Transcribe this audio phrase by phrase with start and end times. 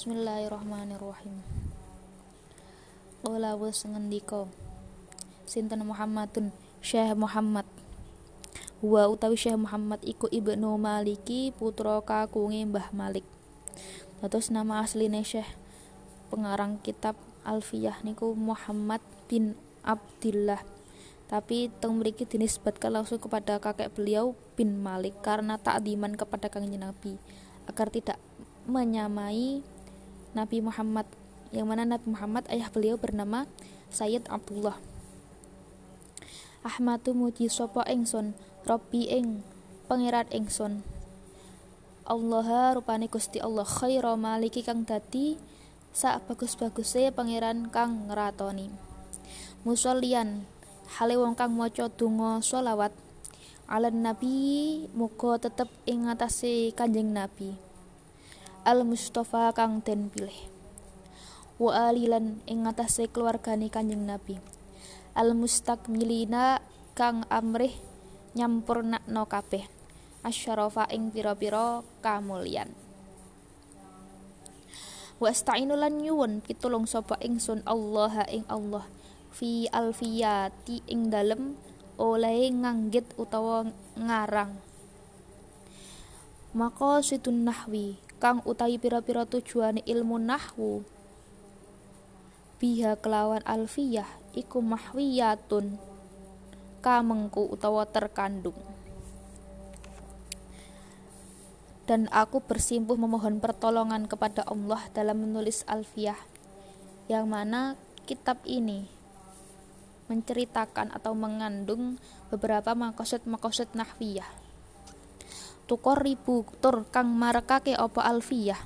[0.00, 1.44] Bismillahirrahmanirrahim.
[3.20, 4.48] Qala wis ngendika
[5.44, 7.68] sinten Muhammadun Syekh Muhammad
[8.80, 13.28] Wa utawi Syekh Muhammad iku Ibnu Maliki putra kakunge Mbah Malik.
[14.24, 15.52] Terus nama asline Syekh
[16.32, 19.52] pengarang kitab Alfiyah niku Muhammad bin
[19.84, 20.64] Abdillah.
[21.28, 27.20] Tapi teng mriki dinisbatkan langsung kepada kakek beliau bin Malik karena takdiman kepada kanjeng Nabi
[27.68, 28.16] agar tidak
[28.64, 29.60] menyamai
[30.36, 31.06] Nabi Muhammad.
[31.50, 33.50] Yang mana Nabi Muhammad ayah beliau bernama
[33.90, 34.78] Sayyid Abdullah.
[36.60, 38.36] Ahmadu muji sapa ingsun
[38.68, 39.40] Robbi ing
[39.88, 40.84] pangeran ingsun
[42.04, 45.40] Allah rupane Gusti Allah khaira maliki kang dadi
[45.96, 48.68] sak bagus-baguse pangeran kang ngratoni
[49.64, 50.44] musollian
[51.00, 52.92] hale wong kang maca donga selawat.
[53.70, 57.54] Ala nabi muga tetep ing ngatasé kanjeng nabi
[58.64, 60.36] al mustafa kang den pilih.
[61.60, 64.40] Wa alilan ing ngatasé keluargane kanjeng nabi.
[65.16, 66.60] Al mustakmilina
[66.96, 67.72] kang amrih
[68.36, 69.64] nyampurnakno kabeh.
[70.20, 72.72] Asyarafa ing pira-pira kamulyan.
[75.20, 78.84] Wasta'inu lan nyuwun pitulung sapa ingsun Allah ing Allah.
[79.32, 81.56] Fi alfiyati ing dalem
[82.00, 84.56] oleh nganggit utawa ngarang.
[86.56, 90.84] Maka situn nahwi kang utawi pira-pira tujuane ilmu nahwu.
[92.60, 95.80] Biha kelawan alfiyah iku mahwiyatun
[96.84, 98.56] kamengku utawa terkandung.
[101.88, 106.20] Dan aku bersimpuh memohon pertolongan kepada Allah dalam menulis Alfiyah
[107.10, 107.74] yang mana
[108.06, 108.86] kitab ini
[110.06, 111.98] menceritakan atau mengandung
[112.30, 114.49] beberapa makoset-makoset nahwiyah
[115.70, 118.58] tukor ribu tur kang marekake apa alfiyah?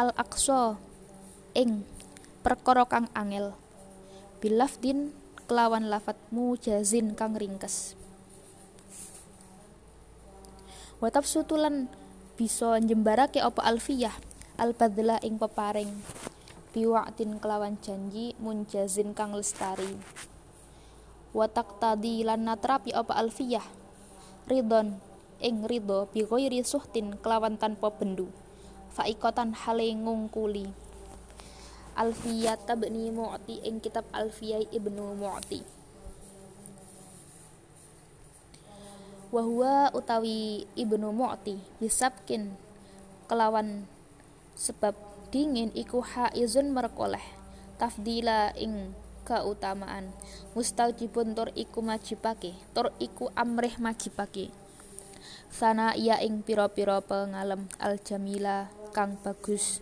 [0.00, 0.80] Al aqsa
[1.52, 1.84] ing
[2.40, 3.52] perkara kang angel.
[4.40, 5.12] Bilafdin
[5.44, 8.00] kelawan lafat mujazin kang ringkes.
[11.04, 11.92] Watap sutulan
[12.40, 14.16] bisa njembarake apa alfiyah?
[14.56, 16.00] Al badla ing peparing.
[16.72, 20.00] Biwa'tin kelawan janji munjazin kang lestari.
[21.36, 23.68] Watak tadi lan natrapi apa alfiyah?
[24.48, 25.05] Ridon
[25.40, 28.32] ing ridho bi ghairi suhtin kelawan tanpa bendu.
[28.96, 30.72] Faikotan hale ngungkuli.
[31.96, 35.64] Alfiyat Ibni Mu'ti ing kitab Alfiyah Ibnu Mu'ti.
[39.32, 42.56] Wahwa utawi Ibnu Mu'ti bisabkin
[43.28, 43.88] kelawan
[44.56, 44.92] sebab
[45.32, 47.24] dingin iku haizun merkoleh
[47.80, 48.92] tafdila ing
[49.24, 50.12] keutamaan.
[50.52, 54.52] Mustajibun tur iku majibake tur iku amrih majibake
[55.48, 59.80] sana iya ing piro-piro pengalem al jamila kang bagus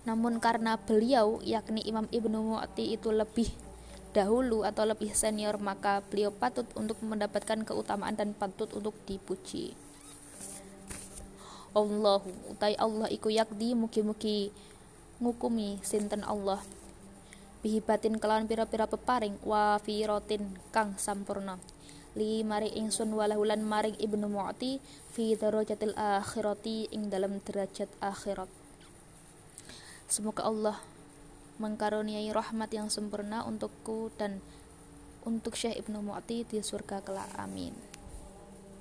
[0.00, 3.46] Namun karena beliau yakni Imam Ibnu Mu'ti itu lebih
[4.10, 9.76] dahulu atau lebih senior maka beliau patut untuk mendapatkan keutamaan dan patut untuk dipuji.
[11.70, 14.50] Allahu utai Allah iku yakdi mugi-mugi
[15.22, 16.58] ngukumi sinten Allah
[17.60, 21.60] bihibatin kelawan pira-pira peparing wa firotin kang sampurna
[22.18, 24.82] li mari ingsun walahulan maring ibnu mu'ti
[25.14, 28.50] fi darajatil akhirati ing dalam derajat akhirat
[30.10, 30.82] Semoga Allah
[31.62, 34.42] mengkaruniai rahmat yang sempurna untukku dan
[35.22, 37.30] untuk Syekh Ibnu Mu'ti di surga kelak.
[37.38, 37.89] Amin.